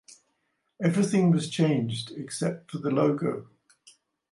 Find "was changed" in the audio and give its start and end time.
1.29-2.11